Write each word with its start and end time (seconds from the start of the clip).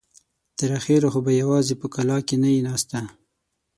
تر 0.57 0.69
اخره 0.79 1.07
خو 1.13 1.19
به 1.25 1.31
يواځې 1.41 1.73
په 1.81 1.87
کلاکې 1.93 2.35
نه 2.43 2.49
يې 2.53 2.61
ناسته. 2.67 2.99